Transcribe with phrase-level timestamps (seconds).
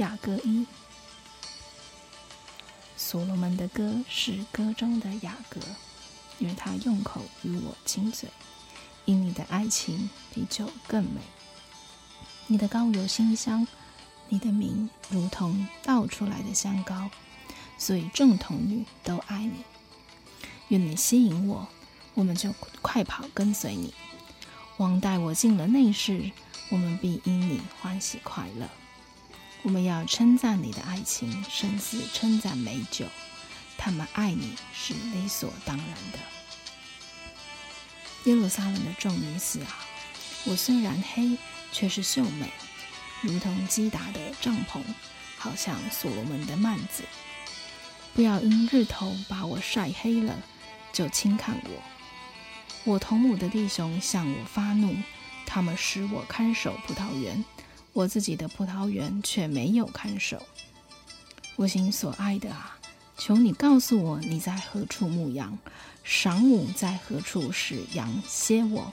[0.00, 0.66] 雅歌一。
[2.96, 5.60] 所罗门的歌是歌中的雅歌，
[6.38, 8.30] 因为他用口与我亲嘴，
[9.04, 11.20] 因你的爱情比酒更美。
[12.46, 13.68] 你的膏油馨香，
[14.30, 17.10] 你的名如同倒出来的香膏，
[17.76, 19.64] 所以正童女都爱你。
[20.68, 21.68] 愿你吸引我，
[22.14, 23.92] 我们就快跑跟随你。
[24.78, 26.30] 王带我进了内室，
[26.70, 28.66] 我们必因你欢喜快乐。
[29.62, 33.06] 我们要称赞你的爱情，胜似称赞美酒。
[33.76, 36.18] 他们爱你是理所当然的。
[38.24, 39.76] 耶路撒冷的众女子啊，
[40.44, 41.36] 我虽然黑，
[41.72, 42.50] 却是秀美，
[43.22, 44.82] 如同基达的帐篷，
[45.36, 47.04] 好像所罗门的幔子。
[48.14, 50.36] 不要因日头把我晒黑了，
[50.92, 51.82] 就轻看我。
[52.84, 54.96] 我同母的弟兄向我发怒，
[55.46, 57.44] 他们使我看守葡萄园。
[57.92, 60.40] 我自己的葡萄园却没有看守，
[61.56, 62.78] 我心所爱的啊，
[63.18, 65.58] 求你告诉我你在何处牧羊，
[66.06, 68.92] 晌午在何处使羊歇卧？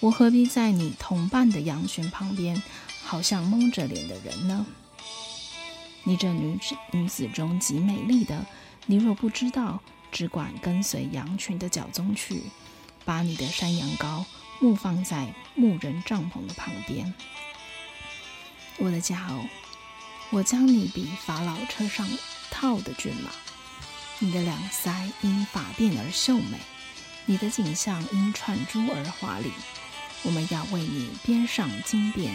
[0.00, 2.62] 我何必在你同伴的羊群旁边，
[3.02, 4.66] 好像蒙着脸的人呢？
[6.04, 8.46] 你这女子女子中极美丽的，
[8.86, 9.80] 你若不知道，
[10.12, 12.42] 只管跟随羊群的脚踪去，
[13.04, 14.24] 把你的山羊羔
[14.60, 17.12] 牧放在牧人帐篷的旁边。
[18.82, 19.46] 我的佳偶，
[20.30, 22.08] 我将你比法老车上
[22.50, 23.30] 套的骏马，
[24.18, 26.58] 你的两腮因发辫而秀美，
[27.26, 29.52] 你的颈项因串珠而华丽。
[30.22, 32.30] 我们要为你编上金辫，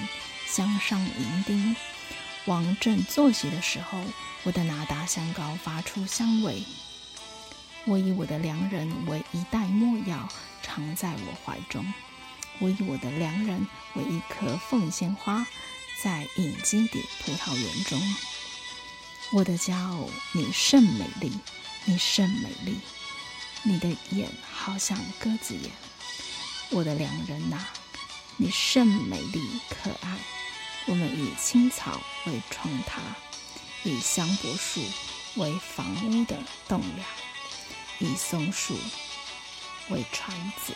[0.45, 1.75] 镶上银钉。
[2.45, 3.99] 王正坐席的时候，
[4.43, 6.63] 我的拿达香膏发出香味。
[7.85, 10.29] 我以我的良人为一袋墨药，
[10.61, 11.83] 藏在我怀中。
[12.59, 15.43] 我以我的良人为一颗凤仙花。
[16.05, 17.99] 在隐基底葡萄园中，
[19.31, 21.31] 我的佳偶，你甚美丽，
[21.85, 22.77] 你甚美丽，
[23.63, 25.71] 你的眼好像鸽子眼。
[26.69, 27.65] 我的良人呐、
[28.37, 30.15] 你甚美丽可爱。
[30.85, 32.99] 我们以青草为窗榻，
[33.81, 34.81] 以香柏树
[35.37, 36.37] 为房屋的
[36.67, 37.07] 栋梁，
[37.97, 38.77] 以松树
[39.89, 40.29] 为椽
[40.63, 40.75] 子。